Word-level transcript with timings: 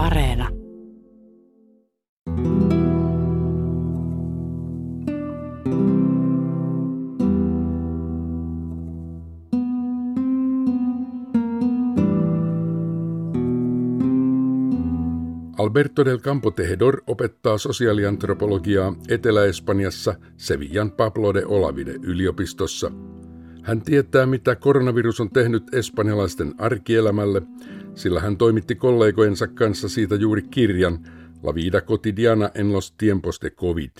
Areena. 0.00 0.48
Alberto 15.58 16.04
del 16.04 16.20
Campo 16.20 16.50
Tejedor 16.50 17.02
opettaa 17.06 17.58
sosiaaliantropologiaa 17.58 18.94
Etelä-Espanjassa 19.08 20.14
Sevillan 20.36 20.90
Pablo 20.92 21.34
de 21.34 21.46
Olavide 21.46 21.92
yliopistossa. 22.02 22.90
Hän 23.70 23.82
tietää, 23.82 24.26
mitä 24.26 24.56
koronavirus 24.56 25.20
on 25.20 25.30
tehnyt 25.30 25.74
espanjalaisten 25.74 26.54
arkielämälle, 26.58 27.42
sillä 27.94 28.20
hän 28.20 28.36
toimitti 28.36 28.74
kollegojensa 28.74 29.46
kanssa 29.46 29.88
siitä 29.88 30.14
juuri 30.14 30.42
kirjan 30.42 30.98
La 31.42 31.54
vida 31.54 31.80
cotidiana 31.80 32.50
en 32.54 32.72
los 32.72 32.92
tiempos 32.92 33.40
de 33.42 33.50
COVID. 33.50 33.90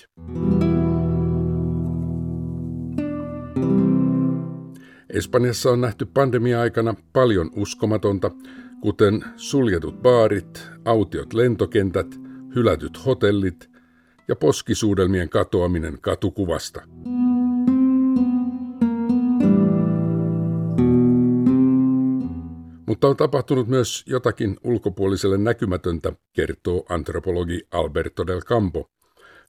Espanjassa 5.09 5.71
on 5.71 5.81
nähty 5.81 6.05
pandemia-aikana 6.05 6.95
paljon 7.13 7.51
uskomatonta, 7.55 8.31
kuten 8.81 9.23
suljetut 9.35 10.01
baarit, 10.01 10.69
autiot 10.85 11.33
lentokentät, 11.33 12.19
hylätyt 12.55 13.05
hotellit 13.05 13.69
ja 14.27 14.35
poskisuudelmien 14.35 15.29
katoaminen 15.29 15.97
katukuvasta. 16.01 16.81
Mutta 23.01 23.09
on 23.09 23.17
tapahtunut 23.17 23.67
myös 23.67 24.03
jotakin 24.05 24.57
ulkopuoliselle 24.63 25.37
näkymätöntä, 25.37 26.13
kertoo 26.33 26.85
antropologi 26.89 27.67
Alberto 27.71 28.27
del 28.27 28.41
Campo. 28.41 28.89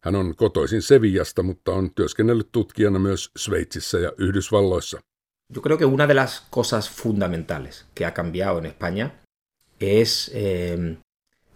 Hän 0.01 0.17
on 0.17 0.37
kotoisin 0.37 0.83
Sevillasta, 0.83 1.43
mutta 1.43 1.73
on 1.73 1.95
työskennellyt 1.95 2.49
tutkijana 2.53 2.99
myös 2.99 3.31
Sveitsissä 3.37 3.99
ja 3.99 4.13
Yhdysvalloissa. 4.19 5.01
Yo 5.57 5.63
creo 5.63 5.79
que 5.79 5.85
una 5.85 6.09
de 6.09 6.15
las 6.15 6.47
cosas 6.55 6.91
fundamentales 6.91 7.85
que 7.95 8.07
ha 8.07 8.11
cambiado 8.11 8.59
en 8.59 8.67
España 8.67 9.11
es 9.81 10.31
eh, 10.35 10.97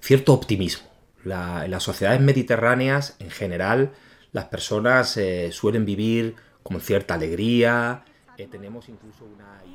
cierto 0.01 0.33
optimismo. 0.33 0.89
La, 1.25 1.65
en 1.65 1.71
las 1.71 1.83
sociedades 1.83 2.21
mediterráneas, 2.21 3.17
en 3.21 3.31
general, 3.31 3.91
las 4.33 4.45
personas 4.45 5.17
eh, 5.17 5.49
suelen 5.53 5.87
vivir 5.87 6.35
con 6.63 6.81
cierta 6.81 7.15
alegría. 7.15 8.05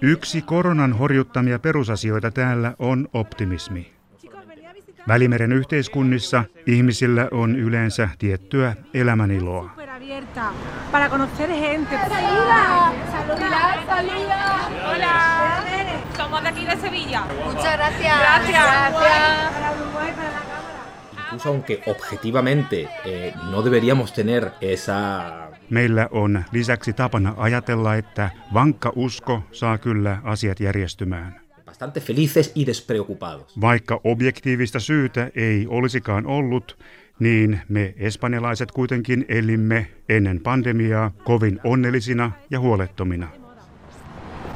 Yksi 0.02 0.42
koronan 0.42 0.94
horjuttamia 0.94 1.60
perusasioita 1.60 2.32
täällä 2.32 2.74
on 2.80 3.08
optimismi. 3.14 3.92
Välimeren 5.08 5.52
yhteiskunnissa 5.52 6.44
ihmisillä 6.66 7.28
on 7.32 7.56
yleensä 7.56 8.10
tiettyä 8.20 8.76
elämäniloa. 8.94 9.70
Aunque 21.46 21.82
objetivamente 21.88 22.90
eh, 23.06 23.34
no 23.52 23.64
deberíamos 23.64 24.12
tener 24.14 24.52
esa 24.62 25.51
Meillä 25.72 26.08
on 26.12 26.44
lisäksi 26.52 26.94
tapana 26.94 27.34
ajatella, 27.38 27.96
että 27.96 28.30
vankka 28.54 28.92
usko 28.96 29.44
saa 29.52 29.78
kyllä 29.78 30.18
asiat 30.24 30.60
järjestymään. 30.60 31.42
bastante 31.66 32.00
felices 32.00 32.52
y 32.56 32.66
despreocupados. 32.66 33.62
Vaikka 33.62 34.02
objektiivista 34.04 34.80
syytä 34.80 35.30
ei 35.36 35.66
olisikaan 35.70 36.26
ollut, 36.26 36.78
niin 37.20 37.60
me 37.70 37.94
espanjalaiset 37.98 38.72
kuitenkin 38.72 39.26
elimme 39.28 39.88
ennen 40.10 40.40
pandemiaa 40.44 41.12
kovin 41.24 41.60
onnellisina 41.64 42.32
ja 42.50 42.60
huolettomina. 42.60 43.28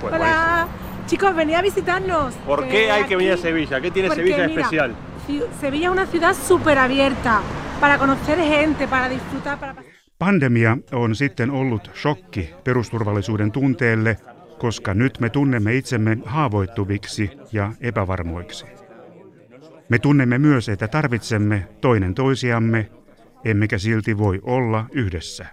Hola. 0.02 0.70
Chicos, 1.08 1.36
venid 1.36 1.56
a 1.56 1.62
visitarnos. 1.62 2.34
¿Por 2.46 2.64
qué 2.68 2.92
hay 2.92 3.04
que 3.04 3.18
venir 3.18 3.34
a 3.34 3.38
Sevilla? 3.38 3.80
¿Qué 3.82 3.92
tiene 3.92 4.16
Sevilla 4.16 4.38
de 4.38 4.46
especial? 4.46 4.96
ci- 5.28 5.44
Sevilla 5.62 5.86
es 5.88 5.92
una 5.92 6.06
ciudad 6.06 6.34
súper 6.48 6.78
abierta 6.78 7.42
para 7.80 7.98
conocer 7.98 8.38
gente, 8.40 8.88
para 8.88 9.10
disfrutar, 9.10 9.60
para 9.60 9.74
pasar. 9.74 9.95
Pandemia 10.20 10.78
on 10.92 11.16
sitten 11.16 11.52
ollut 11.52 11.92
shokki 11.96 12.54
perusturvallisuuden 12.64 13.52
tunteelle, 13.52 14.18
koska 14.60 14.94
nyt 14.94 15.20
me 15.20 15.30
tunnemme 15.30 15.76
itsemme 15.76 16.18
haavoittuviksi 16.26 17.32
ja 17.52 17.74
epävarmoiksi. 17.82 18.66
Me 19.90 20.00
tunnemme 20.00 20.38
myös, 20.38 20.70
että 20.70 20.88
tarvitsemme 20.88 21.68
toinen 21.82 22.14
toisiamme, 22.14 22.90
emmekä 23.46 23.78
silti 23.78 24.18
voi 24.18 24.40
olla 24.44 24.86
yhdessä. 24.92 25.46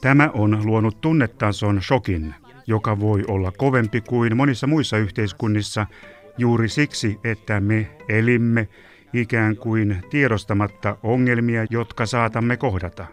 Tämä 0.00 0.30
on 0.34 0.66
luonut 0.66 1.00
tunnetason 1.00 1.82
shokin, 1.82 2.34
joka 2.66 3.00
voi 3.00 3.24
olla 3.28 3.52
kovempi 3.56 4.00
kuin 4.00 4.36
monissa 4.36 4.66
muissa 4.66 4.98
yhteiskunnissa 4.98 5.86
juuri 6.38 6.68
siksi, 6.68 7.18
että 7.24 7.60
me 7.60 7.90
elimme 8.08 8.68
ikään 9.12 9.56
kuin 9.56 10.02
tiedostamatta 10.10 10.96
ongelmia, 11.02 11.66
jotka 11.70 12.06
saatamme 12.06 12.56
kohdata. 12.56 13.06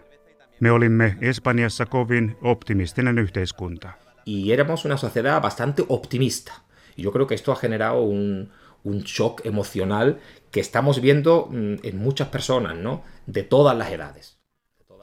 Me 0.60 0.70
olimme 0.70 1.16
Espanjassa 1.20 1.86
kovin 1.86 2.36
optimistinen 2.42 3.18
yhteiskunta. 3.18 3.90
Y 4.26 4.52
éramos 4.52 4.84
una 4.84 4.96
sociedad 4.96 5.42
bastante 5.42 5.84
optimista. 5.88 6.52
Yo 6.96 7.12
creo 7.12 7.26
que 7.26 7.34
esto 7.34 7.52
ha 7.52 7.56
generado 7.56 8.02
un, 8.02 8.48
un 8.84 9.02
shock 9.04 9.46
emocional 9.46 10.18
que 10.50 10.60
estamos 10.60 11.00
viendo 11.00 11.48
mm, 11.50 11.74
en 11.82 11.98
muchas 11.98 12.28
personas, 12.28 12.76
¿no? 12.76 13.02
De 13.26 13.42
todas 13.42 13.76
las 13.76 13.90
edades. 13.90 14.37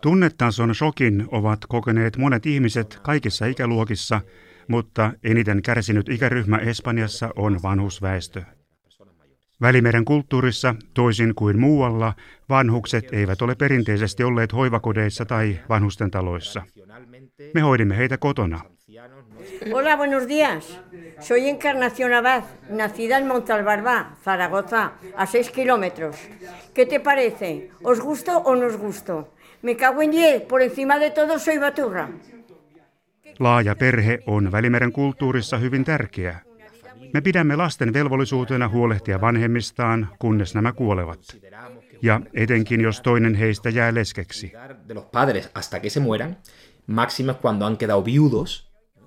Tunnetason 0.01 0.75
shokin 0.75 1.25
ovat 1.31 1.59
kokeneet 1.69 2.17
monet 2.17 2.45
ihmiset 2.45 2.99
kaikissa 3.01 3.45
ikäluokissa, 3.45 4.21
mutta 4.67 5.11
eniten 5.23 5.61
kärsinyt 5.61 6.09
ikäryhmä 6.09 6.57
Espanjassa 6.57 7.29
on 7.35 7.59
vanhusväestö. 7.63 8.41
Välimeren 9.61 10.05
kulttuurissa, 10.05 10.75
toisin 10.93 11.35
kuin 11.35 11.59
muualla, 11.59 12.13
vanhukset 12.49 13.13
eivät 13.13 13.41
ole 13.41 13.55
perinteisesti 13.55 14.23
olleet 14.23 14.53
hoivakodeissa 14.53 15.25
tai 15.25 15.59
vanhustentaloissa. 15.69 16.61
Me 17.53 17.61
hoidimme 17.61 17.97
heitä 17.97 18.17
kotona. 18.17 18.61
Hola, 19.73 19.97
buenos 19.97 20.27
días. 20.27 20.79
Soy 21.19 21.49
Encarnación 21.49 22.13
Abad, 22.13 22.43
nacida 22.69 23.17
en 23.17 23.27
Montalbarbá, 23.27 24.15
Zaragoza, 24.23 24.91
a 25.15 25.25
6 25.25 25.51
kilómetros. 25.51 26.15
¿Qué 26.73 26.85
te 26.85 26.99
parece? 26.99 27.69
¿Os 27.83 27.99
gusto 27.99 28.37
o 28.37 28.55
no 28.55 28.67
os 28.67 28.77
gusto? 28.77 29.34
Me 29.65 29.75
cago 29.75 30.01
en 30.01 30.11
10, 30.11 30.41
por 30.47 30.61
encima 30.61 30.99
de 30.99 31.09
todo 31.09 31.39
soy 31.39 31.57
baturra. 31.59 32.09
Laaja 33.39 33.75
perhe 33.75 34.19
on 34.27 34.51
Välimeren 34.51 34.91
kulttuurissa 34.91 35.57
hyvin 35.57 35.83
tärkeä. 35.83 36.39
Me 37.13 37.21
pidämme 37.21 37.55
lasten 37.55 37.93
velvollisuutena 37.93 38.69
huolehtia 38.69 39.21
vanhemmistaan, 39.21 40.09
kunnes 40.19 40.55
nämä 40.55 40.71
kuolevat. 40.71 41.19
Ja 42.01 42.21
etenkin 42.33 42.81
jos 42.81 43.01
toinen 43.01 43.35
heistä 43.35 43.69
jää 43.69 43.93
leskeksi. 43.93 44.51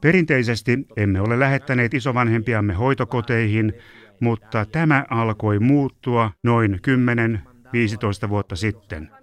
Perinteisesti 0.00 0.86
emme 0.96 1.20
ole 1.20 1.40
lähettäneet 1.40 1.94
isovanhempiamme 1.94 2.74
hoitokoteihin, 2.74 3.72
mutta 4.20 4.64
tämä 4.64 5.04
alkoi 5.10 5.58
muuttua 5.58 6.30
noin 6.44 6.80
10-15 8.26 8.28
vuotta 8.28 8.56
sitten. 8.56 9.17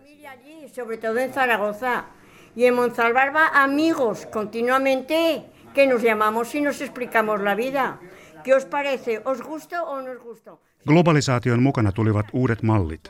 Sobre 0.76 0.98
todo 0.98 1.20
en 1.20 1.32
Zaragoza. 1.32 2.06
Y 2.54 2.66
en 2.66 2.76
Montalbarba, 2.76 3.48
amigos, 3.64 4.26
continuamente, 4.26 5.46
que 5.74 5.88
nos 5.88 6.02
llamamos 6.02 6.54
y 6.54 6.60
nos 6.60 6.82
explicamos 6.82 7.42
la 7.42 7.56
vida. 7.56 8.00
¿Qué 8.44 8.54
os 8.54 8.66
parece? 8.66 9.22
¿Os 9.24 9.42
gusto 9.42 9.82
o 9.84 10.02
no 10.02 10.12
os 10.12 10.20
gusto? 10.20 10.62
Globalisaation 10.86 11.64
mukana 11.64 11.92
tulivat 11.92 12.26
uudet 12.34 12.62
mallit. 12.64 13.10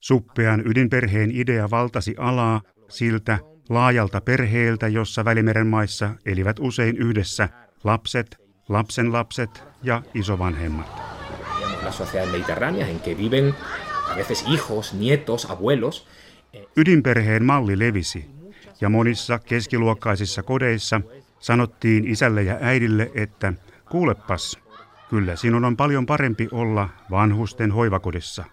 Suppean 0.00 0.62
ydinperheen 0.66 1.30
idea 1.30 1.70
valtasi 1.70 2.14
alaa 2.18 2.62
siltä 2.88 3.38
laajalta 3.68 4.20
perheeltä, 4.20 4.88
jossa 4.88 5.24
Välimeren 5.24 5.66
maissa 5.66 6.10
elivät 6.26 6.56
usein 6.58 6.96
yhdessä 6.96 7.48
lapset, 7.84 8.36
lapsenlapset 8.68 9.64
ja 9.82 10.02
isovanhemmat. 10.14 11.02
Tenemos 11.58 11.82
las 11.82 11.96
sociedades 11.96 12.32
mediterráneas 12.32 12.88
en 12.88 13.00
que 13.00 13.18
viven 13.18 13.54
a 14.12 14.16
veces 14.16 14.44
hijos, 14.48 14.94
nietos, 14.94 15.50
abuelos. 15.50 16.06
Ydinperheen 16.76 17.44
malli 17.44 17.78
levisi, 17.78 18.30
ja 18.80 18.88
monissa 18.88 19.38
keskiluokkaisissa 19.38 20.42
kodeissa 20.42 21.00
sanottiin 21.38 22.06
isälle 22.06 22.42
ja 22.42 22.58
äidille, 22.60 23.10
että 23.14 23.52
kuulepas, 23.90 24.58
kyllä 25.10 25.36
sinun 25.36 25.64
on 25.64 25.76
paljon 25.76 26.06
parempi 26.06 26.48
olla 26.52 26.88
vanhusten 27.10 27.70
hoivakodissa. 27.70 28.44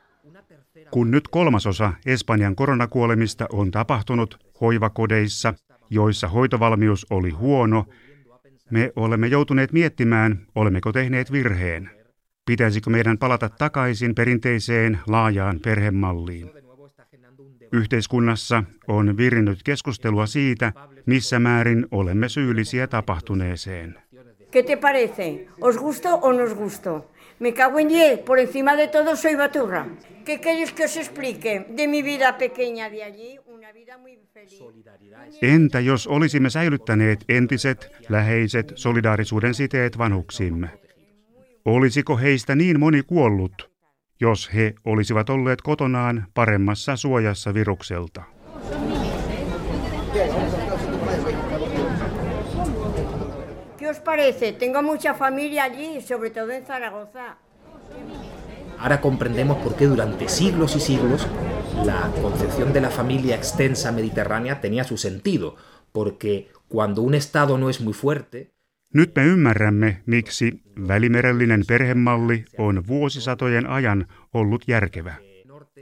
Kun 0.92 1.12
nyt 1.12 1.28
kolmasosa 1.28 1.94
Espanjan 2.06 2.56
koronakuolemista 2.56 3.48
on 3.52 3.72
tapahtunut 3.72 4.40
hoivakodeissa, 4.62 5.54
joissa 5.90 6.28
hoitovalmius 6.28 7.06
oli 7.10 7.30
huono, 7.30 7.86
me 8.72 8.92
olemme 8.96 9.28
joutuneet 9.28 9.74
miettimään, 9.74 10.48
olemmeko 10.56 10.92
tehneet 10.92 11.32
virheen. 11.32 11.90
Pitäisikö 12.46 12.90
meidän 12.90 13.18
palata 13.18 13.50
takaisin 13.50 14.16
perinteiseen 14.16 15.00
laajaan 15.08 15.60
perhemalliin? 15.60 16.65
Yhteiskunnassa 17.72 18.64
on 18.88 19.18
virinnyt 19.18 19.60
keskustelua 19.64 20.26
siitä, 20.26 20.74
missä 21.06 21.40
määrin 21.40 21.86
olemme 21.92 22.30
syyllisiä 22.30 22.88
tapahtuneeseen. 22.88 24.00
¿Qué 24.52 24.64
te 24.64 24.78
parece? 24.78 25.48
¿Os 25.62 25.78
gusto 25.78 26.10
o 26.22 26.34
nos 26.34 26.54
gusto? 26.54 27.12
Me 27.40 27.52
cago 27.52 27.80
en 27.80 27.90
diez, 27.90 28.20
por 28.20 28.40
encima 28.40 28.76
de 28.76 28.88
todo 28.88 29.16
soy 29.16 29.36
baturra. 29.36 29.86
¿Qué 30.26 30.40
queréis 30.40 30.72
que 30.72 30.86
os 30.86 30.98
explique 30.98 31.66
de 31.78 31.88
mi 31.88 32.02
vida 32.02 32.38
pequeña 32.38 32.90
de 32.90 33.04
allí? 33.04 33.40
Una 33.46 33.74
vida 33.74 33.98
muy 33.98 34.20
feliz. 34.34 34.62
Entä 35.42 35.80
jos 35.80 36.08
olisimme 36.08 36.50
säilyttäneet 36.50 37.26
entiset, 37.30 37.92
läheiset 38.10 38.72
solidaarisuuden 38.76 39.54
siteet 39.54 39.98
vanhuksimme? 39.98 40.70
Olisiko 41.66 42.18
heistä 42.18 42.56
niin 42.56 42.80
moni 42.80 43.04
kuollut, 43.04 43.75
jos 44.22 44.50
he 44.54 44.76
olisivat 44.86 45.30
olleet 45.30 45.62
kotonaan 45.62 46.28
paremmassa 46.34 46.96
suojassa 46.96 47.54
virukselta? 47.54 48.24
¿Qué 53.78 53.90
os 53.90 54.00
parece? 54.00 54.54
Tengo 54.54 54.82
mucha 54.82 55.14
familia 55.14 55.64
allí, 55.64 56.02
sobre 56.02 56.30
todo 56.30 56.52
en 56.52 56.66
Zaragoza. 56.66 57.38
Ahora 58.80 59.00
comprendemos 59.02 59.58
por 59.58 59.76
qué 59.76 59.86
durante 59.86 60.28
siglos 60.28 60.76
y 60.76 60.80
siglos 60.80 61.28
la 61.86 62.12
concepción 62.22 62.74
de 62.74 62.82
la 62.82 62.90
familia 62.90 63.36
extensa 63.36 63.92
mediterránea 63.92 64.60
tenía 64.62 64.84
su 64.84 64.98
sentido, 64.98 65.56
porque 65.92 66.50
cuando 66.68 67.02
un 67.02 67.16
Estado 67.16 67.58
no 67.58 67.70
es 67.70 67.80
muy 67.80 67.94
fuerte, 67.94 68.55
Nyt 68.94 69.16
me 69.16 69.26
ymmärrämme, 69.26 70.02
miksi 70.06 70.62
välimerellinen 70.88 71.64
perhemalli 71.68 72.46
on 72.58 72.88
vuosisatojen 72.88 73.68
ajan 73.68 74.06
ollut 74.34 74.64
järkevä. 74.68 75.16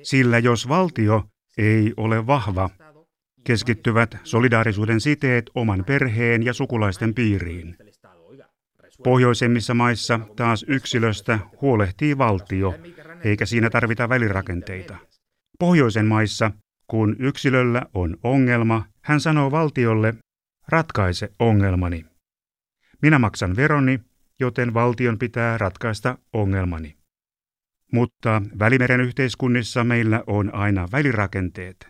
Sillä 0.03 0.39
jos 0.39 0.69
valtio 0.69 1.23
ei 1.57 1.93
ole 1.97 2.27
vahva, 2.27 2.69
keskittyvät 3.43 4.17
solidaarisuuden 4.23 5.01
siteet 5.01 5.49
oman 5.55 5.83
perheen 5.85 6.43
ja 6.43 6.53
sukulaisten 6.53 7.13
piiriin. 7.13 7.75
Pohjoisemmissa 9.03 9.73
maissa 9.73 10.19
taas 10.35 10.65
yksilöstä 10.67 11.39
huolehtii 11.61 12.17
valtio, 12.17 12.75
eikä 13.23 13.45
siinä 13.45 13.69
tarvita 13.69 14.09
välirakenteita. 14.09 14.97
Pohjoisen 15.59 16.05
maissa, 16.05 16.51
kun 16.87 17.15
yksilöllä 17.19 17.81
on 17.93 18.17
ongelma, 18.23 18.85
hän 19.01 19.19
sanoo 19.19 19.51
valtiolle, 19.51 20.13
ratkaise 20.67 21.29
ongelmani. 21.39 22.05
Minä 23.03 23.19
maksan 23.19 23.55
veroni, 23.55 23.99
joten 24.39 24.73
valtion 24.73 25.19
pitää 25.19 25.57
ratkaista 25.57 26.17
ongelmani. 26.33 26.95
Mutta 27.91 28.41
Välimeren 28.59 29.01
yhteiskunnissa 29.01 29.83
meillä 29.83 30.23
on 30.27 30.55
aina 30.55 30.87
välirakenteet. 30.91 31.87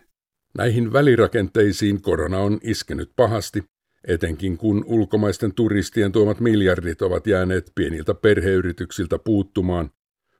Näihin 0.58 0.92
välirakenteisiin 0.92 2.02
korona 2.02 2.38
on 2.38 2.58
iskenyt 2.62 3.10
pahasti, 3.16 3.64
etenkin 4.08 4.58
kun 4.58 4.84
ulkomaisten 4.86 5.54
turistien 5.54 6.12
tuomat 6.12 6.40
miljardit 6.40 7.02
ovat 7.02 7.26
jääneet 7.26 7.72
pieniltä 7.74 8.14
perheyrityksiltä 8.14 9.18
puuttumaan, 9.18 9.90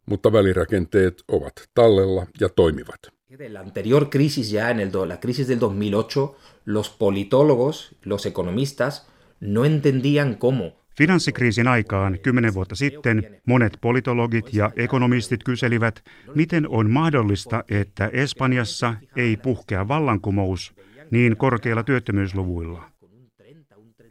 mutta 0.07 0.33
välirakenteet 0.33 1.25
ovat 1.29 1.53
tallella 1.75 2.27
ja 2.41 2.49
toimivat. 2.49 3.15
de 3.39 3.49
la 3.49 3.61
anterior 3.61 4.07
crisis 4.07 4.53
ya 4.53 4.71
en 4.71 4.81
el, 4.81 4.91
do- 4.93 5.09
la 5.09 5.17
crisis 5.17 5.49
del 5.49 5.59
2008, 5.59 6.29
los 6.67 6.91
politólogos, 6.91 7.97
los 8.05 8.27
economistas, 8.27 9.07
no 9.41 9.65
entendían 9.65 10.37
cómo 10.37 10.85
Finanssikriisin 10.99 11.69
aikaan 11.69 12.19
kymmenen 12.23 12.55
vuotta 12.55 12.75
sitten 12.75 13.41
monet 13.47 13.79
politologit 13.81 14.55
ja 14.55 14.71
ekonomistit 14.77 15.45
kyselivät, 15.45 16.05
miten 16.35 16.69
on 16.69 16.91
mahdollista, 16.91 17.65
että 17.69 18.11
Espanjassa 18.13 18.95
ei 19.17 19.37
puhkea 19.37 19.89
vallankumous 19.89 20.75
niin 21.11 21.37
korkeilla 21.37 21.83
työttömyysluvuilla. 21.83 22.91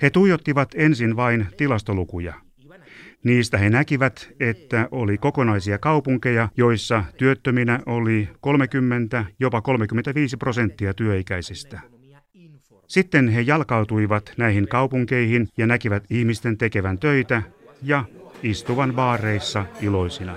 He 0.02 0.10
tuijottivat 0.10 0.70
ensin 0.76 1.16
vain 1.16 1.48
tilastolukuja. 1.58 2.34
Niistä 3.24 3.58
he 3.58 3.70
näkivät, 3.70 4.30
että 4.40 4.88
oli 4.92 5.18
kokonaisia 5.18 5.78
kaupunkeja, 5.78 6.50
joissa 6.58 7.04
työttöminä 7.18 7.80
oli 7.86 8.30
30, 8.42 9.26
jopa 9.40 9.62
35 9.62 10.38
prosenttia 10.38 10.94
työikäisistä. 10.94 11.80
Sitten 12.94 13.30
he 13.30 13.42
jalkautuivat 13.42 14.34
näihin 14.38 14.68
kaupunkeihin 14.68 15.50
ja 15.58 15.68
näkivät 15.68 16.04
ihmisten 16.10 16.58
tekevän 16.58 16.98
töitä 16.98 17.42
ja 17.84 18.04
istuvan 18.44 18.94
baareissa 18.94 19.66
iloisina. 19.82 20.36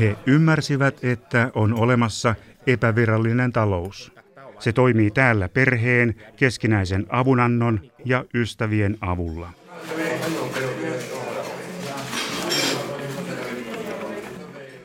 He 0.00 0.16
ymmärsivät, 0.26 1.04
että 1.04 1.50
on 1.54 1.74
olemassa 1.74 2.34
epävirallinen 2.66 3.52
talous. 3.52 4.12
Se 4.58 4.72
toimii 4.72 5.10
täällä 5.10 5.48
perheen, 5.48 6.14
keskinäisen 6.36 7.06
avunannon 7.08 7.80
ja 8.04 8.24
ystävien 8.34 8.98
avulla. 9.00 9.50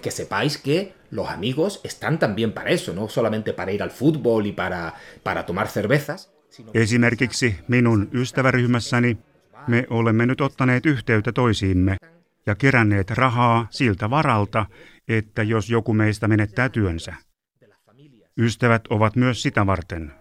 Que 0.02 0.12
sepáis 0.12 0.58
que 0.58 0.94
los 1.12 1.30
amigos 1.30 1.82
están 1.84 2.20
también 2.20 2.52
para 2.54 2.70
eso, 2.70 2.94
no 2.94 3.08
solamente 3.10 3.54
para 3.54 3.72
ir 3.72 3.82
al 3.84 3.92
fútbol 3.92 4.46
y 4.46 4.52
para, 4.52 4.94
para 5.24 5.46
tomar 5.46 5.68
cervezas, 5.68 6.30
Esimerkiksi 6.74 7.56
minun 7.68 8.10
ystäväryhmässäni 8.14 9.18
me 9.68 9.88
olemme 9.90 10.26
nyt 10.26 10.42
ottaneet 10.42 10.86
yhteyttä 10.86 11.32
toisiimme 11.32 11.96
ja 12.46 12.56
keränneet 12.56 13.12
rahaa 13.12 13.68
siltä 13.70 14.10
varalta, 14.10 14.66
että 15.08 15.44
jos 15.44 15.70
joku 15.70 15.94
meistä 15.94 16.28
menettää 16.28 16.70
työnsä. 16.70 17.14
Ystävät 18.38 18.82
ovat 18.90 19.16
myös 19.16 19.42
sitä 19.42 19.66
varten. 19.66 20.12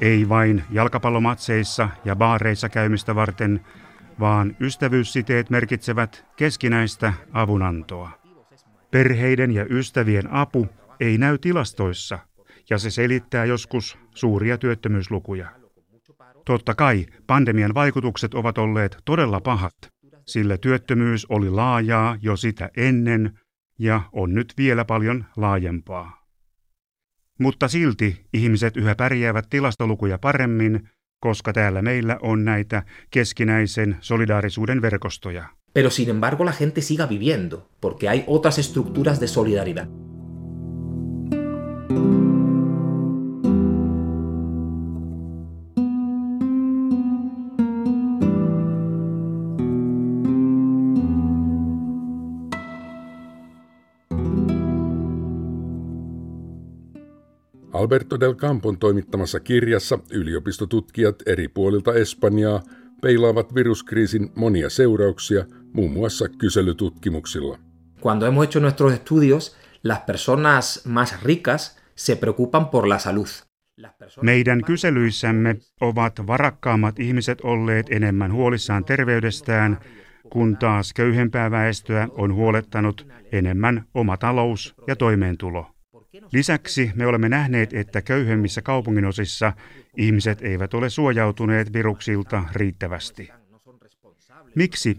Ei 0.00 0.28
vain 0.28 0.64
jalkapallomatseissa 0.70 1.88
ja 2.04 2.16
baareissa 2.16 2.68
käymistä 2.68 3.14
varten, 3.14 3.60
vaan 4.20 4.56
ystävyyssiteet 4.60 5.50
merkitsevät 5.50 6.26
keskinäistä 6.36 7.12
avunantoa. 7.32 8.10
Perheiden 8.90 9.50
ja 9.50 9.66
ystävien 9.70 10.32
apu 10.32 10.68
ei 11.00 11.18
näy 11.18 11.38
tilastoissa, 11.38 12.18
ja 12.70 12.78
se 12.78 12.90
selittää 12.90 13.44
joskus 13.44 13.98
suuria 14.14 14.58
työttömyyslukuja. 14.58 15.48
Totta 16.44 16.74
kai 16.74 17.06
pandemian 17.26 17.74
vaikutukset 17.74 18.34
ovat 18.34 18.58
olleet 18.58 18.96
todella 19.04 19.40
pahat, 19.40 19.74
sillä 20.26 20.58
työttömyys 20.58 21.26
oli 21.28 21.50
laajaa 21.50 22.16
jo 22.20 22.36
sitä 22.36 22.70
ennen 22.76 23.38
ja 23.78 24.00
on 24.12 24.34
nyt 24.34 24.54
vielä 24.58 24.84
paljon 24.84 25.24
laajempaa. 25.36 26.19
Mutta 27.40 27.68
silti 27.68 28.26
ihmiset 28.34 28.76
yhä 28.76 28.94
pärjäävät 28.94 29.46
tilastolukuja 29.50 30.18
paremmin, 30.18 30.88
koska 31.20 31.52
täällä 31.52 31.82
meillä 31.82 32.18
on 32.22 32.44
näitä 32.44 32.82
keskinäisen 33.10 33.96
solidaarisuuden 34.00 34.82
verkostoja. 34.82 35.44
Pero 35.74 35.90
sin 35.90 36.10
embargo 36.10 36.44
la 36.44 36.52
gente 36.52 36.80
siga 36.80 37.08
viviendo, 37.08 37.70
porque 37.80 38.08
hay 38.08 38.24
otras 38.26 38.58
estructuras 38.58 39.20
de 39.20 39.26
solidaridad. 39.26 39.88
Alberto 57.72 58.20
del 58.20 58.34
Campon 58.34 58.78
toimittamassa 58.78 59.40
kirjassa 59.40 59.98
yliopistotutkijat 60.12 61.16
eri 61.26 61.48
puolilta 61.48 61.94
Espanjaa 61.94 62.62
peilaavat 63.02 63.54
viruskriisin 63.54 64.32
monia 64.34 64.70
seurauksia, 64.70 65.44
muun 65.72 65.92
muassa 65.92 66.28
kyselytutkimuksilla. 66.28 67.58
Cuando 68.00 68.26
hemos 68.26 68.46
hecho 68.46 68.60
nuestros 68.60 68.92
estudios, 68.92 69.56
las 69.84 69.98
personas 69.98 70.86
más 70.86 71.22
ricas 71.22 71.78
se 71.94 72.16
preocupan 72.16 72.68
por 72.68 72.88
la 72.88 72.98
salud. 72.98 73.28
Meidän 74.22 74.64
kyselyissämme 74.64 75.56
ovat 75.80 76.26
varakkaammat 76.26 76.98
ihmiset 76.98 77.40
olleet 77.40 77.86
enemmän 77.90 78.32
huolissaan 78.32 78.84
terveydestään 78.84 79.78
kun 80.30 80.56
taas 80.56 80.92
köyhempää 80.92 81.50
väestöä 81.50 82.08
on 82.10 82.34
huolettanut 82.34 83.06
enemmän 83.32 83.84
oma 83.94 84.16
talous 84.16 84.74
ja 84.86 84.96
toimeentulo. 84.96 85.66
Lisäksi 86.32 86.90
me 86.94 87.06
olemme 87.06 87.28
nähneet, 87.28 87.74
että 87.74 88.02
köyhemmissä 88.02 88.62
kaupunginosissa 88.62 89.52
ihmiset 89.96 90.42
eivät 90.42 90.74
ole 90.74 90.90
suojautuneet 90.90 91.72
viruksilta 91.72 92.44
riittävästi. 92.52 93.30
Miksi 94.54 94.98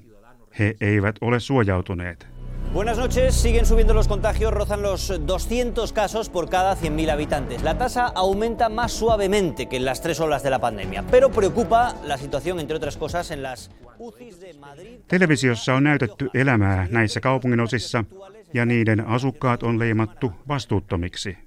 he 0.59 0.75
eivät 0.81 1.15
ole 1.21 1.39
suojautuneet? 1.39 2.27
Buenas 2.73 2.97
noches. 2.97 3.41
Siguen 3.41 3.65
subiendo 3.65 3.93
los 3.93 4.07
contagios, 4.07 4.53
rozan 4.53 4.81
los 4.81 5.13
200 5.27 5.93
casos 5.93 6.29
por 6.29 6.49
cada 6.49 6.73
100.000 6.75 7.11
habitantes. 7.11 7.63
La 7.63 7.77
tasa 7.77 8.11
aumenta 8.15 8.69
más 8.69 8.91
suavemente 8.91 9.65
que 9.65 9.75
en 9.75 9.85
las 9.85 10.01
tres 10.01 10.19
olas 10.19 10.43
de 10.43 10.49
la 10.49 10.59
pandemia, 10.59 11.03
pero 11.11 11.29
preocupa 11.29 11.95
la 12.05 12.17
situación, 12.17 12.59
entre 12.59 12.77
otras 12.77 12.97
cosas, 12.97 13.31
en 13.31 13.43
las 13.43 13.71
UCIs 13.99 14.39
de 14.39 14.53
Madrid. 14.53 14.99
Televisiossa 15.07 15.73
on 15.73 15.83
näytetty 15.83 16.29
elämää 16.33 16.87
näissä 16.91 17.19
kaupunginosissa 17.19 18.05
ja 18.53 18.65
niiden 18.65 19.07
asukkaat 19.07 19.63
on 19.63 19.79
leimattu 19.79 20.31
vastuuttomiksi. 20.47 21.37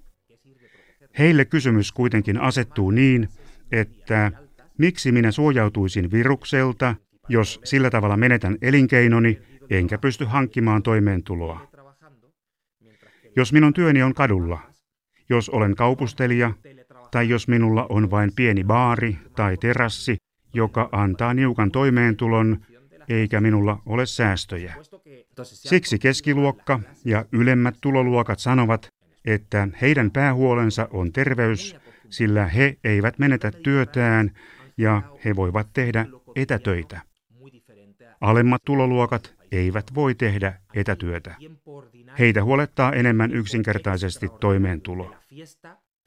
Heille 1.19 1.45
kysymys 1.45 1.93
kuitenkin 1.93 2.41
asettuu 2.41 2.91
niin, 2.91 3.29
että 3.73 4.33
miksi 4.79 5.13
minä 5.13 5.31
suojautuisin 5.31 6.11
virukselta, 6.11 6.95
jos 7.29 7.61
sillä 7.65 7.91
tavalla 7.91 8.17
menetän 8.17 8.59
elinkeinoni 8.63 9.39
enkä 9.71 9.99
pysty 9.99 10.25
hankkimaan 10.25 10.83
toimeentuloa. 10.83 11.71
Jos 13.37 13.53
minun 13.53 13.75
työni 13.75 14.03
on 14.03 14.15
kadulla, 14.15 14.59
jos 15.31 15.49
olen 15.49 15.75
kaupustelija 15.75 16.53
tai 17.11 17.29
jos 17.29 17.49
minulla 17.49 17.87
on 17.89 18.11
vain 18.11 18.31
pieni 18.37 18.65
baari 18.65 19.19
tai 19.37 19.57
terassi, 19.57 20.17
joka 20.55 20.89
antaa 20.93 21.35
niukan 21.35 21.71
toimeentulon, 21.71 22.61
eikä 23.09 23.41
minulla 23.41 23.83
ole 23.87 24.07
säästöjä. 24.07 24.75
Siksi 25.43 25.99
keskiluokka 25.99 26.81
ja 27.05 27.25
ylemmät 27.33 27.75
tuloluokat 27.81 28.39
sanovat, 28.39 28.89
että 29.25 29.69
heidän 29.81 30.11
päähuolensa 30.11 30.89
on 30.91 31.13
terveys, 31.13 31.77
sillä 32.11 32.47
he 32.47 32.77
eivät 32.85 33.19
menetä 33.19 33.51
työtään 33.51 34.31
ja 34.77 35.03
he 35.25 35.37
voivat 35.37 35.67
tehdä 35.73 36.07
etätöitä. 36.37 37.01
Alemmat 38.21 38.63
tuloluokat 38.65 39.35
eivät 39.53 39.95
voi 39.95 40.15
tehdä 40.15 40.61
etätyötä. 40.75 41.35
Heitä 42.19 42.45
huolettaa 42.45 42.93
enemmän 42.93 43.33
yksinkertaisesti 43.33 44.29
toimeentulo. 44.41 45.15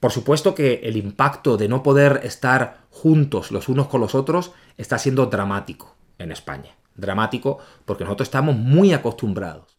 Por 0.01 0.11
supuesto 0.11 0.53
que 0.59 0.79
el 0.83 0.95
impacto 0.95 1.59
de 1.59 1.67
no 1.67 1.79
poder 1.79 2.19
estar 2.23 2.67
juntos 3.03 3.51
los 3.51 3.69
unos 3.69 3.87
con 3.87 4.01
los 4.01 4.15
otros 4.15 4.53
está 4.77 4.97
siendo 4.97 5.25
dramático 5.25 5.95
en 6.19 6.31
España. 6.31 6.71
Dramático 7.01 7.59
porque 7.85 8.03
nosotros 8.03 8.27
estamos 8.27 8.55
muy 8.55 8.93
acostumbrados. 8.93 9.77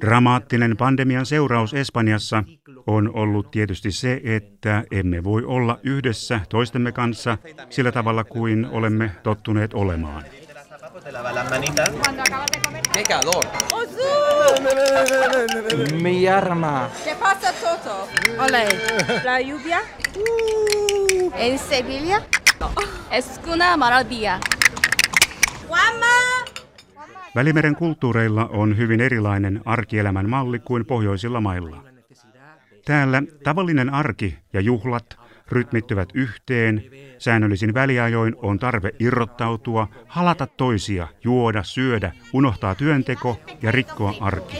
Dramaattinen 0.00 0.76
pandemian 0.76 1.26
seuraus 1.26 1.74
Espanjassa 1.74 2.44
on 2.86 3.10
ollut 3.14 3.50
tietysti 3.50 3.92
se, 3.92 4.20
että 4.24 4.84
emme 4.90 5.24
voi 5.24 5.44
olla 5.44 5.78
yhdessä 5.82 6.40
toistemme 6.48 6.92
kanssa 6.92 7.38
sillä 7.70 7.92
tavalla 7.92 8.24
kuin 8.24 8.66
olemme 8.66 9.10
tottuneet 9.22 9.74
olemaan. 9.74 10.24
¡Qué 12.92 13.04
calor! 13.04 13.44
Mi 16.02 16.28
arma. 16.28 16.90
¿Qué 17.04 17.14
pasa, 17.14 17.52
Toto? 17.52 18.08
Ole, 18.38 18.68
la 19.24 19.40
lluvia. 19.40 19.80
¿En 21.34 21.58
Sevilla? 21.58 22.22
Es 23.10 23.40
una 23.46 23.76
maravilla. 23.76 24.40
Välimeren 27.34 27.76
kulttuureilla 27.76 28.46
on 28.46 28.76
hyvin 28.76 29.00
erilainen 29.00 29.60
arkielämän 29.64 30.30
malli 30.30 30.58
kuin 30.58 30.86
pohjoisilla 30.86 31.40
mailla. 31.40 31.84
Täällä 32.84 33.22
tavallinen 33.44 33.90
arki 33.90 34.38
ja 34.52 34.60
juhlat 34.60 35.18
rytmittyvät 35.48 36.08
yhteen, 36.14 36.84
säännöllisin 37.18 37.74
väliajoin 37.74 38.34
on 38.36 38.58
tarve 38.58 38.90
irrottautua, 38.98 39.88
halata 40.06 40.46
toisia, 40.46 41.08
juoda, 41.24 41.62
syödä, 41.62 42.12
unohtaa 42.32 42.74
työnteko 42.74 43.40
ja 43.62 43.72
rikkoa 43.72 44.14
arki. 44.20 44.56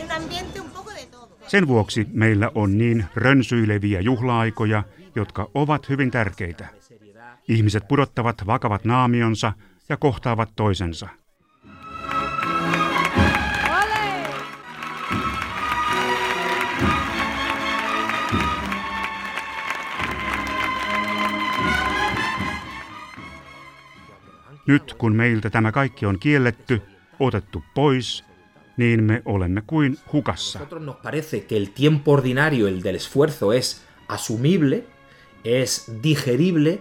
Sen 1.46 1.68
vuoksi 1.68 2.06
meillä 2.12 2.50
on 2.54 2.78
niin 2.78 3.04
rönsyileviä 3.14 4.00
juhlaaikoja, 4.00 4.82
jotka 5.14 5.50
ovat 5.54 5.88
hyvin 5.88 6.10
tärkeitä. 6.10 6.68
Ihmiset 7.48 7.88
pudottavat 7.88 8.46
vakavat 8.46 8.84
naamionsa 8.84 9.52
ja 9.88 9.96
kohtaavat 9.96 10.48
toisensa. 10.56 11.08
Nyt 24.66 24.94
kun 24.94 25.16
meiltä 25.16 25.50
tämä 25.50 25.72
kaikki 25.72 26.06
on 26.06 26.18
kielletty, 26.18 26.82
otettu 27.20 27.64
pois, 27.74 28.24
niin 28.76 29.04
me 29.04 29.22
olemme 29.24 29.62
kuin 29.66 29.98
hukassa. 30.12 30.58
nos 30.80 30.96
parece 30.96 31.46
que 31.50 31.56
el 31.56 31.66
tiempo 31.74 32.12
ordinario, 32.12 32.68
el 32.68 32.80
del 32.84 32.94
esfuerzo, 32.94 33.52
es 33.52 33.82
asumible, 34.08 34.84
es 35.44 35.92
digerible. 36.02 36.78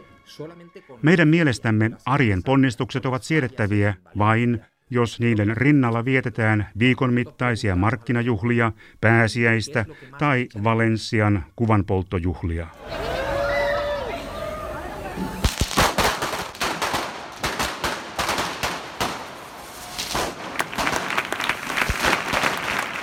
Meidän 1.01 1.27
mielestämme 1.27 1.91
arjen 2.05 2.43
ponnistukset 2.43 3.05
ovat 3.05 3.23
siedettäviä 3.23 3.93
vain, 4.17 4.61
jos 4.89 5.19
niiden 5.19 5.57
rinnalla 5.57 6.05
vietetään 6.05 6.69
viikon 6.79 7.13
mittaisia 7.13 7.75
markkinajuhlia, 7.75 8.71
pääsiäistä 9.01 9.85
tai 10.17 10.47
Valensian 10.63 11.45
kuvanpolttojuhlia. 11.55 12.67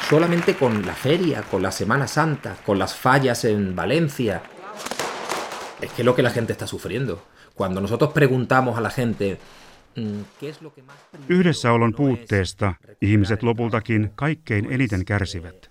Solamente 0.08 0.54
con 0.54 0.86
la 0.86 0.94
feria, 0.94 1.42
con 1.42 1.60
la 1.60 1.70
Semana 1.70 2.06
Santa, 2.06 2.56
con 2.64 2.78
las 2.78 2.94
fallas 2.94 3.44
en 3.44 3.76
Valencia. 3.76 4.40
Es 5.82 5.92
que 5.92 6.02
es 6.02 6.06
lo 6.06 6.14
que 6.14 6.22
la 6.22 6.30
gente 6.30 6.52
está 6.52 6.66
sufriendo. 6.66 7.22
Cuando 7.54 7.80
nosotros 7.80 8.12
preguntamos 8.12 8.78
a 8.78 8.80
la 8.80 8.90
gente 8.90 9.38
mm. 9.96 10.20
Yhdessäolon 11.28 11.94
puutteesta 11.94 12.74
ihmiset 13.00 13.42
lopultakin 13.42 14.10
kaikkein 14.14 14.72
eniten 14.72 15.04
kärsivät. 15.04 15.70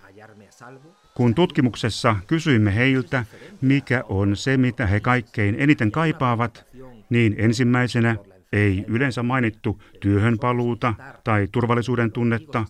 Kun 1.14 1.34
tutkimuksessa 1.34 2.16
kysyimme 2.26 2.74
heiltä, 2.74 3.24
mikä 3.60 4.04
on 4.08 4.36
se, 4.36 4.56
mitä 4.56 4.86
he 4.86 5.00
kaikkein 5.00 5.56
eniten 5.58 5.90
kaipaavat, 5.90 6.66
niin 7.10 7.34
ensimmäisenä 7.38 8.16
ei 8.52 8.84
yleensä 8.88 9.22
mainittu 9.22 9.82
työhönpaluuta 10.00 10.94
tai 11.24 11.48
turvallisuuden 11.52 12.12
tunnetta, 12.12 12.64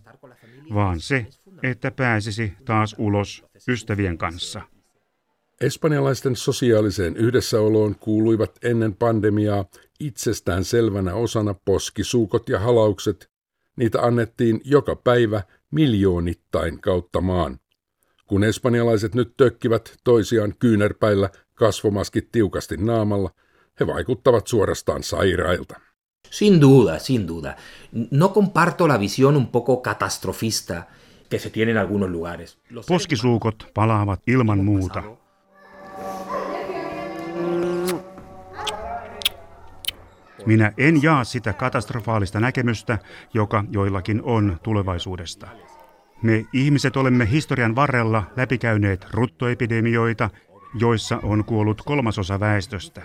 vaan 0.74 1.00
se, 1.00 1.26
että 1.62 1.90
pääsisi 1.90 2.52
taas 2.64 2.94
ulos 2.98 3.44
ystävien 3.68 4.18
kanssa. 4.18 4.60
Espanjalaisten 5.60 6.36
sosiaaliseen 6.36 7.16
yhdessäoloon 7.16 7.94
kuuluivat 7.94 8.58
ennen 8.64 8.94
pandemiaa 8.94 9.64
itsestään 10.00 10.64
selvänä 10.64 11.14
osana 11.14 11.54
poskisuukot 11.64 12.48
ja 12.48 12.58
halaukset. 12.58 13.30
Niitä 13.76 14.02
annettiin 14.02 14.60
joka 14.64 14.96
päivä 14.96 15.42
miljoonittain 15.70 16.80
kautta 16.80 17.20
maan. 17.20 17.60
Kun 18.26 18.44
espanjalaiset 18.44 19.14
nyt 19.14 19.36
tökkivät 19.36 19.96
toisiaan 20.04 20.54
kyynärpäillä 20.58 21.30
kasvomaskit 21.54 22.32
tiukasti 22.32 22.76
naamalla, 22.76 23.30
he 23.80 23.86
vaikuttavat 23.86 24.46
suorastaan 24.46 25.02
sairailta. 25.02 25.80
Sin 26.30 26.60
duda, 26.60 26.98
sin 26.98 27.28
duda. 27.28 27.56
No 28.10 28.28
comparto 28.28 28.88
la 28.88 29.00
visión 29.00 29.36
un 29.36 29.46
poco 29.46 29.76
catastrofista 29.76 30.82
que 31.30 31.38
se 31.38 31.50
tiene 31.50 31.70
en 31.72 31.78
algunos 31.78 32.10
lugares. 32.10 32.58
Poskisuukot 32.88 33.70
palaavat 33.74 34.22
ilman 34.26 34.64
muuta. 34.64 35.02
Minä 40.46 40.72
en 40.78 41.02
jaa 41.02 41.24
sitä 41.24 41.52
katastrofaalista 41.52 42.40
näkemystä, 42.40 42.98
joka 43.34 43.64
joillakin 43.70 44.22
on 44.22 44.56
tulevaisuudesta. 44.62 45.48
Me 46.22 46.46
ihmiset 46.52 46.96
olemme 46.96 47.30
historian 47.30 47.76
varrella 47.76 48.22
läpikäyneet 48.36 49.06
ruttoepidemioita, 49.10 50.30
joissa 50.74 51.20
on 51.22 51.44
kuollut 51.44 51.82
kolmasosa 51.82 52.40
väestöstä. 52.40 53.02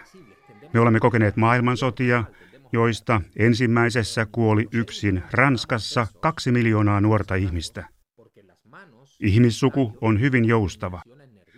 Me 0.73 0.79
olemme 0.79 0.99
kokeneet 0.99 1.37
maailmansotia, 1.37 2.23
joista 2.73 3.21
ensimmäisessä 3.35 4.27
kuoli 4.31 4.67
yksin 4.71 5.23
Ranskassa 5.31 6.07
kaksi 6.19 6.51
miljoonaa 6.51 7.01
nuorta 7.01 7.35
ihmistä. 7.35 7.85
Ihmissuku 9.23 9.97
on 10.01 10.19
hyvin 10.19 10.45
joustava. 10.45 11.01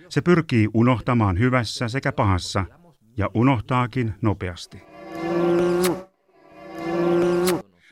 Se 0.10 0.22
pyrkii 0.22 0.68
unohtamaan 0.74 1.40
hyvässä 1.40 1.88
sekä 1.88 2.12
pahassa 2.12 2.66
ja 3.18 3.30
unohtaakin 3.34 4.14
nopeasti. 4.22 4.82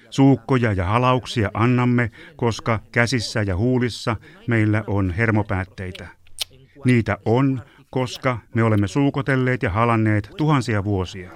Suukkoja 0.10 0.74
ja 0.74 0.86
halauksia 0.86 1.52
annamme, 1.54 2.12
koska 2.36 2.80
käsissä 2.92 3.42
ja 3.42 3.58
huulissa 3.58 4.16
meillä 4.48 4.84
on 4.88 5.12
hermopäätteitä. 5.12 6.08
Niitä 6.86 7.18
on, 7.26 7.62
koska 7.90 8.38
me 8.56 8.64
olemme 8.64 8.88
suukotelleet 8.88 9.64
ja 9.64 9.70
halanneet 9.70 10.32
tuhansia 10.38 10.84
vuosia. 10.84 11.32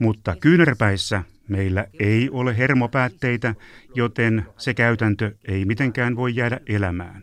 Mutta 0.00 0.36
kyynärpäissä 0.36 1.22
meillä 1.48 1.86
ei 2.00 2.30
ole 2.32 2.58
hermopäätteitä, 2.58 3.54
joten 3.94 4.46
se 4.56 4.74
käytäntö 4.74 5.32
ei 5.48 5.64
mitenkään 5.64 6.16
voi 6.16 6.36
jäädä 6.36 6.60
elämään. 6.66 7.22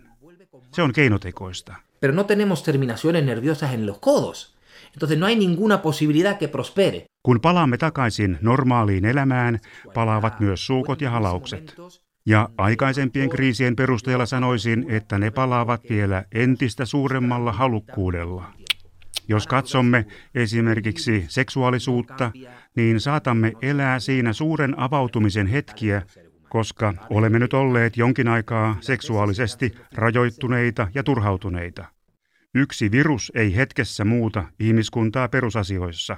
Se 0.71 0.81
on 0.81 0.93
keinotekoista. 0.93 1.75
Pero 1.99 2.13
no 2.13 2.23
tenemos 2.23 2.63
terminaciones 2.63 3.25
nerviosas 3.25 3.73
en 3.73 3.85
los 3.85 3.99
codos. 3.99 4.55
Entonces 4.93 5.19
no 5.19 5.25
hay 5.25 5.35
ninguna 5.35 5.77
posibilidad 5.77 6.37
que 6.41 6.47
prospere. 6.47 7.05
Kun 7.23 7.41
palaamme 7.41 7.77
takaisin 7.77 8.37
normaaliin 8.41 9.05
elämään, 9.05 9.59
palaavat 9.93 10.39
myös 10.39 10.65
suukot 10.65 11.01
ja 11.01 11.09
halaukset. 11.09 11.75
Ja 12.25 12.49
aikaisempien 12.57 13.29
kriisien 13.29 13.75
perusteella 13.75 14.25
sanoisin, 14.25 14.85
että 14.89 15.19
ne 15.19 15.31
palaavat 15.31 15.81
vielä 15.89 16.23
entistä 16.31 16.85
suuremmalla 16.85 17.51
halukkuudella. 17.51 18.53
Jos 19.27 19.47
katsomme 19.47 20.05
esimerkiksi 20.35 21.25
seksuaalisuutta, 21.27 22.31
niin 22.75 22.99
saatamme 22.99 23.53
elää 23.61 23.99
siinä 23.99 24.33
suuren 24.33 24.79
avautumisen 24.79 25.47
hetkiä, 25.47 26.01
koska 26.49 26.93
olemme 27.09 27.39
nyt 27.39 27.53
olleet 27.53 27.97
jonkin 27.97 28.27
aikaa 28.27 28.77
seksuaalisesti 28.81 29.75
rajoittuneita 29.93 30.87
ja 30.95 31.03
turhautuneita. 31.03 31.85
Yksi 32.55 32.91
virus 32.91 33.31
ei 33.35 33.55
hetkessä 33.55 34.05
muuta 34.05 34.43
ihmiskuntaa 34.59 35.27
perusasioissa. 35.27 36.17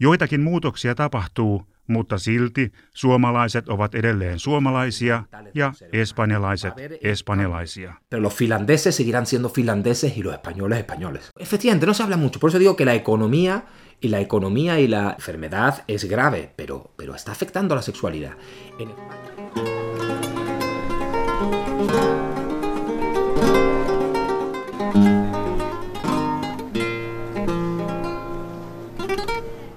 Joitakin 0.00 0.40
muutoksia 0.40 0.94
tapahtuu, 0.94 1.66
mutta 1.86 2.18
silti 2.18 2.72
suomalaiset 2.94 3.68
ovat 3.68 3.94
edelleen 3.94 4.38
suomalaisia 4.38 5.24
ja 5.54 5.72
espanjalaiset 5.92 6.74
espanjalaisia. 7.02 7.94
Pero 8.10 8.22
los 8.22 8.36
finlandeses 8.36 8.96
seguirán 8.96 9.26
siendo 9.26 9.48
finlandeses 9.48 10.16
y 10.16 10.22
los 10.22 10.34
españoles 10.34 10.78
españoles. 10.78 11.30
Efectivamente, 11.40 11.86
no 11.86 11.94
se 11.94 12.02
habla 12.02 12.16
mucho. 12.16 12.40
Por 12.40 12.50
eso 12.50 12.58
digo 12.58 12.76
que 12.76 12.84
la 12.84 12.94
economía 12.94 13.62
y 14.00 14.08
la 14.08 14.20
economía 14.20 14.80
y 14.80 14.88
la 14.88 15.12
enfermedad 15.12 15.84
es 15.86 16.04
grave, 16.04 16.52
pero, 16.56 16.90
pero 16.96 17.14
está 17.14 17.32
afectando 17.32 17.74
a 17.74 17.76
la 17.76 17.82
sexualidad. 17.82 18.32
En 18.78 18.88
España... 18.88 19.80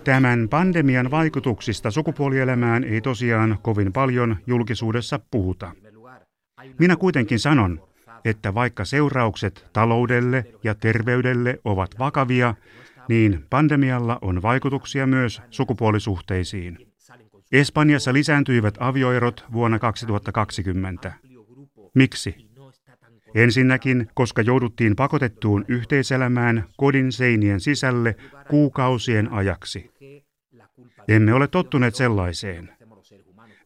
Tämän 0.04 0.50
pandemian 0.50 1.12
vaikutuksista 1.12 1.92
sukupuolielämään 1.92 2.84
ei 2.84 3.02
tosiaan 3.02 3.60
kovin 3.62 3.94
paljon 3.94 4.38
julkisuudessa 4.48 5.20
puhuta. 5.32 5.72
Minä 6.80 6.96
kuitenkin 6.96 7.40
sanon, 7.40 7.82
että 8.26 8.54
vaikka 8.54 8.86
seuraukset 8.86 9.66
taloudelle 9.74 10.46
ja 10.64 10.76
terveydelle 10.76 11.60
ovat 11.66 12.00
vakavia, 12.00 12.56
niin 13.10 13.46
pandemialla 13.50 14.20
on 14.22 14.42
vaikutuksia 14.42 15.08
myös 15.08 15.42
sukupuolisuhteisiin. 15.50 16.78
Espanjassa 17.52 18.14
lisääntyivät 18.14 18.76
avioerot 18.80 19.46
vuonna 19.54 19.80
2020. 19.80 21.14
Miksi? 21.96 22.36
Ensinnäkin, 23.36 24.08
koska 24.14 24.42
jouduttiin 24.42 24.96
pakotettuun 24.96 25.66
yhteiselämään 25.68 26.64
kodin 26.78 27.12
seinien 27.12 27.60
sisälle 27.60 28.16
kuukausien 28.50 29.32
ajaksi. 29.32 29.92
Emme 31.08 31.34
ole 31.34 31.48
tottuneet 31.48 31.96
sellaiseen. 31.96 32.70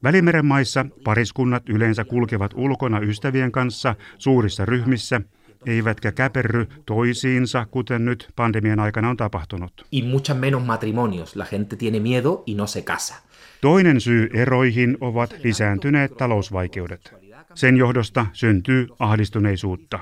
Välimeren 0.04 0.46
maissa 0.46 0.86
pariskunnat 1.04 1.70
yleensä 1.70 2.04
kulkevat 2.04 2.52
ulkona 2.56 3.00
ystävien 3.00 3.52
kanssa 3.52 3.96
suurissa 4.18 4.66
ryhmissä, 4.66 5.22
eivätkä 5.68 6.12
käperry 6.12 6.68
toisiinsa, 6.86 7.66
kuten 7.72 8.06
nyt 8.06 8.30
pandemian 8.36 8.80
aikana 8.80 9.10
on 9.10 9.18
tapahtunut. 9.18 9.86
Y 9.92 10.02
muchas 10.02 10.38
menos 10.38 10.66
matrimonios. 10.66 11.36
La 11.36 11.46
gente 11.46 11.76
tiene 11.76 12.00
miedo 12.00 12.44
y 12.48 12.56
no 12.56 12.68
se 12.68 12.82
casa. 12.82 13.16
Toinen 13.62 14.02
syy 14.02 14.30
eroihin 14.34 14.98
ovat 15.02 15.36
lisääntyneet 15.44 16.18
talousvaikeudet. 16.18 17.14
Sen 17.54 17.78
johdosta 17.78 18.26
syntyy 18.34 18.88
ahdistuneisuutta. 19.00 20.00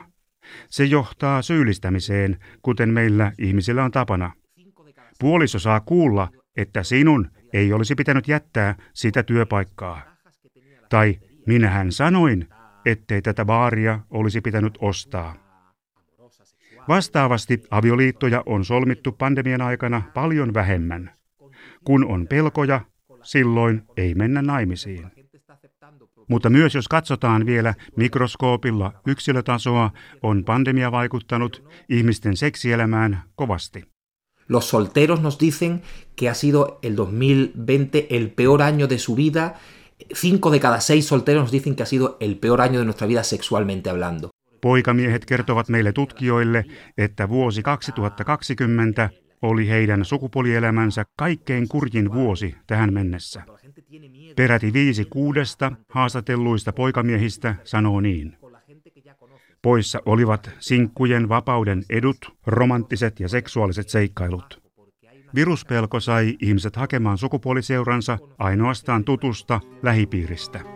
Se 0.70 0.86
johtaa 0.86 1.42
syyllistämiseen, 1.42 2.38
kuten 2.62 2.90
meillä 2.90 3.32
ihmisillä 3.40 3.84
on 3.84 3.92
tapana. 3.92 4.32
Puoliso 5.20 5.60
saa 5.60 5.80
kuulla, 5.80 6.30
että 6.58 6.84
sinun 6.84 7.28
ei 7.54 7.74
olisi 7.74 7.96
pitänyt 7.96 8.28
jättää 8.28 8.76
sitä 8.94 9.24
työpaikkaa. 9.24 10.02
Tai 10.90 11.20
minähän 11.48 11.92
sanoin, 11.92 12.48
ettei 12.86 13.22
tätä 13.22 13.46
baaria 13.46 14.00
olisi 14.10 14.42
pitänyt 14.42 14.78
ostaa. 14.82 15.45
Vastaavasti 16.88 17.64
avioliittoja 17.72 18.44
on 18.46 18.66
solmittu 18.66 19.12
pandemian 19.12 19.62
aikana 19.62 20.02
paljon 20.14 20.54
vähemmän. 20.54 21.12
Kun 21.84 22.06
on 22.06 22.28
pelkoja, 22.28 22.82
silloin 23.24 23.82
ei 23.98 24.16
mennä 24.16 24.42
naimisiin. 24.42 25.06
Mutta 26.28 26.50
myös 26.50 26.76
jos 26.76 26.88
katsotaan 26.88 27.46
vielä 27.46 27.74
mikroskoopilla 27.96 28.94
yksilötasoa, 29.08 29.92
on 30.24 30.44
pandemia 30.44 30.92
vaikuttanut 30.92 31.64
ihmisten 31.90 32.38
seksielämään 32.38 33.24
kovasti. 33.36 33.84
Los 34.50 34.70
solteros 34.70 35.22
nos 35.22 35.40
dicen 35.40 35.82
que 36.16 36.30
ha 36.30 36.34
sido 36.34 36.80
el 36.84 36.96
2020 36.96 38.08
el 38.10 38.30
peor 38.30 38.62
año 38.62 38.88
de 38.88 38.98
su 38.98 39.16
vida. 39.16 39.54
Cinco 40.14 40.52
de 40.52 40.60
cada 40.60 40.80
seis 40.80 41.08
solteros 41.08 41.44
nos 41.44 41.52
dicen 41.52 41.76
que 41.76 41.84
ha 41.84 41.86
sido 41.86 42.18
el 42.20 42.36
peor 42.36 42.62
año 42.62 42.80
de 42.80 42.86
nuestra 42.86 43.08
vida 43.08 43.24
sexualmente 43.24 43.90
hablando. 43.90 44.35
Poikamiehet 44.66 45.26
kertovat 45.26 45.70
meille 45.70 45.92
tutkijoille, 45.92 46.66
että 46.98 47.30
vuosi 47.30 47.64
2020 47.64 49.10
oli 49.42 49.70
heidän 49.70 50.06
sukupuolielämänsä 50.06 51.06
kaikkein 51.18 51.68
kurjin 51.68 52.14
vuosi 52.14 52.56
tähän 52.68 52.94
mennessä. 52.94 53.42
Peräti 54.36 54.74
viisi 54.74 55.06
kuudesta 55.06 55.72
haastatelluista 55.90 56.74
poikamiehistä 56.74 57.56
sanoo 57.64 58.02
niin. 58.02 58.38
Poissa 59.62 60.02
olivat 60.06 60.50
sinkkujen 60.60 61.30
vapauden 61.30 61.84
edut, 61.90 62.38
romanttiset 62.48 63.20
ja 63.20 63.30
seksuaaliset 63.30 63.90
seikkailut. 63.90 64.64
Viruspelko 65.36 66.00
sai 66.00 66.38
ihmiset 66.42 66.76
hakemaan 66.76 67.18
sukupuoliseuransa 67.18 68.18
ainoastaan 68.38 69.04
tutusta 69.04 69.60
lähipiiristä. 69.84 70.75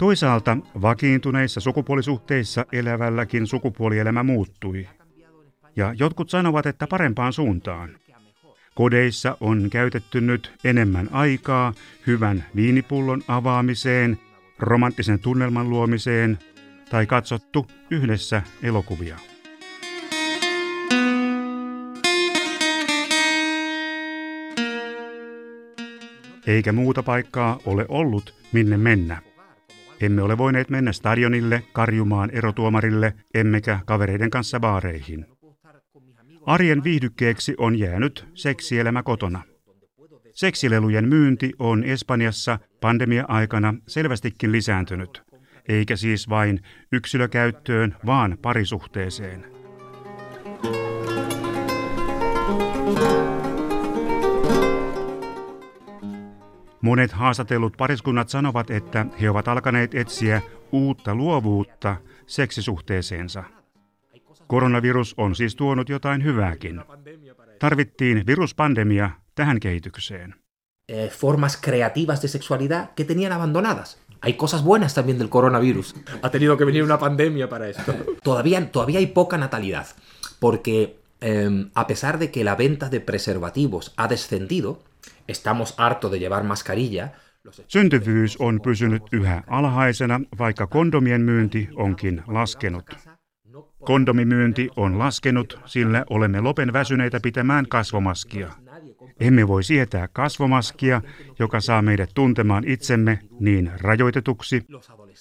Toisaalta 0.00 0.56
vakiintuneissa 0.82 1.60
sukupuolisuhteissa 1.60 2.66
elävälläkin 2.72 3.46
sukupuolielämä 3.46 4.22
muuttui. 4.22 4.88
Ja 5.76 5.94
jotkut 5.98 6.30
sanovat, 6.30 6.66
että 6.66 6.86
parempaan 6.86 7.32
suuntaan. 7.32 7.90
Kodeissa 8.74 9.36
on 9.40 9.70
käytetty 9.70 10.20
nyt 10.20 10.52
enemmän 10.64 11.08
aikaa 11.12 11.74
hyvän 12.06 12.44
viinipullon 12.56 13.22
avaamiseen, 13.28 14.18
romanttisen 14.58 15.18
tunnelman 15.18 15.70
luomiseen 15.70 16.38
tai 16.90 17.06
katsottu 17.06 17.66
yhdessä 17.90 18.42
elokuvia. 18.62 19.16
Eikä 26.46 26.72
muuta 26.72 27.02
paikkaa 27.02 27.58
ole 27.66 27.86
ollut, 27.88 28.34
minne 28.52 28.76
mennä. 28.76 29.29
Emme 30.00 30.22
ole 30.22 30.38
voineet 30.38 30.70
mennä 30.70 30.92
stadionille, 30.92 31.62
karjumaan 31.72 32.30
erotuomarille, 32.30 33.14
emmekä 33.34 33.80
kavereiden 33.86 34.30
kanssa 34.30 34.60
baareihin. 34.60 35.26
Arjen 36.46 36.84
viihdykkeeksi 36.84 37.54
on 37.58 37.78
jäänyt 37.78 38.26
seksielämä 38.34 39.02
kotona. 39.02 39.42
Seksilelujen 40.34 41.08
myynti 41.08 41.52
on 41.58 41.84
Espanjassa 41.84 42.58
pandemia-aikana 42.80 43.74
selvästikin 43.88 44.52
lisääntynyt, 44.52 45.22
eikä 45.68 45.96
siis 45.96 46.28
vain 46.28 46.60
yksilökäyttöön, 46.92 47.96
vaan 48.06 48.38
parisuhteeseen. 48.42 49.44
Monet 56.80 57.12
haastatellut 57.12 57.76
pariskunnat 57.76 58.28
sanovat, 58.28 58.70
että 58.70 59.06
he 59.20 59.30
ovat 59.30 59.48
alkaneet 59.48 59.94
etsiä 59.94 60.42
uutta 60.72 61.14
luovuutta 61.14 61.96
seksisuhteeseensa. 62.26 63.44
Koronavirus 64.46 65.14
on 65.16 65.34
siis 65.34 65.56
tuonut 65.56 65.88
jotain 65.88 66.24
hyvääkin. 66.24 66.80
Tarvittiin 67.58 68.26
viruspandemia 68.26 69.10
tähän 69.34 69.60
kehitykseen. 69.60 70.34
Eh, 70.88 71.10
formas 71.10 71.60
creativas 71.60 72.22
de 72.22 72.28
sexualidad 72.28 72.88
que 72.96 73.04
tenían 73.04 73.32
abandonadas. 73.32 73.98
Hay 74.22 74.32
cosas 74.32 74.64
buenas 74.64 74.94
también 74.94 75.18
del 75.18 75.28
coronavirus. 75.28 75.94
Ha 76.22 76.30
tenido 76.30 76.56
que 76.56 76.66
venir 76.66 76.82
una 76.84 76.98
pandemia 76.98 77.48
para 77.48 77.68
esto. 77.68 77.94
todavía, 78.22 78.70
todavía 78.72 78.98
hay 78.98 79.06
poca 79.06 79.38
natalidad, 79.38 79.86
porque 80.40 80.96
eh, 81.20 81.70
a 81.74 81.86
pesar 81.86 82.18
de 82.18 82.30
que 82.30 82.44
la 82.44 82.56
venta 82.56 82.88
de 82.88 83.00
preservativos 83.00 83.92
ha 83.96 84.08
descendido, 84.08 84.82
Syntyvyys 87.68 88.36
on 88.36 88.60
pysynyt 88.60 89.02
yhä 89.12 89.42
alhaisena, 89.46 90.20
vaikka 90.38 90.66
kondomien 90.66 91.20
myynti 91.20 91.68
onkin 91.74 92.22
laskenut. 92.26 92.84
Kondomimyynti 93.84 94.68
on 94.76 94.98
laskenut, 94.98 95.60
sillä 95.64 96.04
olemme 96.10 96.40
lopen 96.40 96.72
väsyneitä 96.72 97.20
pitämään 97.22 97.68
kasvomaskia. 97.68 98.50
Emme 99.20 99.48
voi 99.48 99.62
sietää 99.62 100.08
kasvomaskia, 100.12 101.02
joka 101.38 101.60
saa 101.60 101.82
meidät 101.82 102.10
tuntemaan 102.14 102.64
itsemme 102.66 103.18
niin 103.40 103.72
rajoitetuksi, 103.80 104.64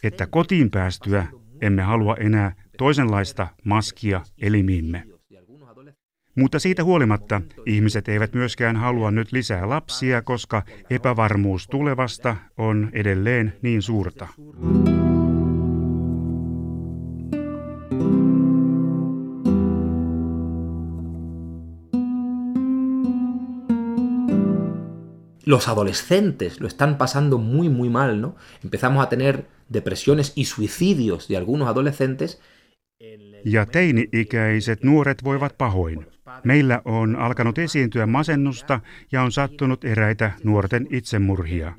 että 0.04 0.28
kotiin 0.28 0.72
päästyä 0.72 1.28
emme 1.62 1.82
halua 1.82 2.16
enää 2.16 2.54
toisenlaista 2.78 3.48
maskia 3.64 4.22
elimiimme. 4.42 5.19
Mutta 6.40 6.60
siitä 6.60 6.84
huolimatta 6.84 7.42
ihmiset 7.66 8.08
eivät 8.08 8.34
myöskään 8.34 8.76
halua 8.76 9.12
nyt 9.12 9.32
lisää 9.32 9.70
lapsia, 9.70 10.22
koska 10.22 10.64
epävarmuus 10.90 11.68
tulevasta 11.68 12.36
on 12.58 12.90
edelleen 12.94 13.54
niin 13.62 13.82
suurta. 13.82 14.28
Los 25.46 25.70
adolescentes 25.70 26.62
lo 26.62 26.68
están 26.68 26.96
pasando 26.98 27.38
muy 27.38 27.70
muy 27.70 27.90
mal, 27.90 28.22
¿no? 28.22 28.36
Empezamos 28.64 29.04
a 29.04 29.10
tener 29.10 29.46
depresiones 29.74 30.34
y 30.36 30.46
suicidios 30.46 31.28
de 31.28 31.38
algunos 31.38 31.68
adolescentes. 31.68 32.42
Ja 33.46 33.66
teini-ikäiset 33.66 34.84
nuoret 34.84 35.24
voivat 35.24 35.58
pahoin. 35.58 36.06
Meillä 36.44 36.82
on 36.86 37.16
alkanut 37.16 37.58
esiintyä 37.58 38.06
masennusta 38.06 38.80
ja 39.12 39.24
on 39.24 39.32
sattunut 39.32 39.86
eräitä 39.86 40.32
nuorten 40.44 40.88
itsemurhia. 40.90 41.74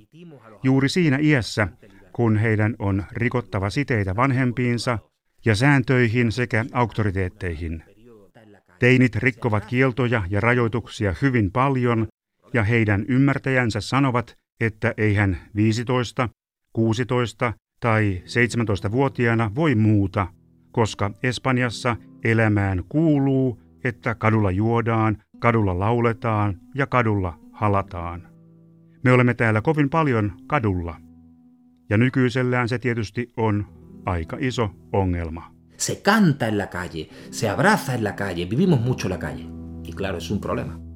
Juuri 0.63 0.89
siinä 0.89 1.19
iässä, 1.21 1.69
kun 2.13 2.37
heidän 2.37 2.75
on 2.79 3.05
rikottava 3.13 3.71
siteitä 3.71 4.17
vanhempiinsa 4.17 4.99
ja 5.45 5.55
sääntöihin 5.55 6.33
sekä 6.33 6.65
auktoriteetteihin. 6.73 7.83
Teinit 8.79 9.17
rikkovat 9.17 9.65
kieltoja 9.65 10.23
ja 10.31 10.41
rajoituksia 10.41 11.15
hyvin 11.23 11.51
paljon 11.51 12.09
ja 12.53 12.65
heidän 12.65 13.05
ymmärtäjänsä 13.09 13.81
sanovat, 13.81 14.35
että 14.61 14.95
eihän 14.97 15.39
15, 15.57 16.29
16 16.73 17.53
tai 17.81 18.23
17-vuotiaana 18.25 19.51
voi 19.55 19.75
muuta, 19.75 20.27
koska 20.73 21.11
Espanjassa 21.23 21.97
elämään 22.25 22.85
kuuluu, 22.89 23.61
että 23.85 24.15
kadulla 24.15 24.51
juodaan, 24.51 25.17
kadulla 25.39 25.79
lauletaan 25.79 26.61
ja 26.75 26.87
kadulla 26.87 27.39
halataan. 27.53 28.29
Me 29.05 29.13
olemme 29.13 29.35
täällä 29.35 29.61
kovin 29.61 29.91
paljon 29.91 30.33
kadulla. 30.47 30.97
Ja 31.91 31.99
nykyisellään 31.99 32.69
se 32.69 32.79
tietysti 32.79 33.33
on 33.37 33.67
aika 34.07 34.37
iso 34.41 34.71
ongelma. 34.93 35.55
Se 35.77 35.95
canta 36.05 36.47
en 36.47 36.59
la 36.59 36.67
calle, 36.67 37.09
se 37.31 37.51
abraza 37.51 37.95
en 37.95 38.05
la 38.05 38.13
calle, 38.13 38.51
vivimos 38.51 38.81
mucho 38.81 39.09
la 39.09 39.19
calle. 39.19 39.45
Y 39.89 39.93
claro, 39.93 40.19
es 40.19 40.31
un 40.31 40.41
problema. 40.41 40.90